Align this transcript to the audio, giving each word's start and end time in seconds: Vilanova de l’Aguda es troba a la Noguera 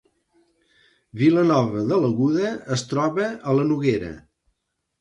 Vilanova 1.21 1.83
de 1.93 2.01
l’Aguda 2.05 2.55
es 2.79 2.87
troba 2.95 3.31
a 3.53 3.57
la 3.61 3.69
Noguera 3.71 4.13